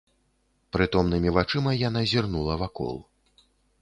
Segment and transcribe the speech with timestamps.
[0.77, 2.95] Прытомнымі вачыма яна зірнула вакол.